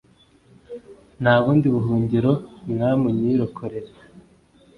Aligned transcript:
Nta 1.21 1.33
bundi 1.43 1.67
buhungiro, 1.75 2.31
Mwami 2.71 3.03
unyirokorere; 3.11 3.91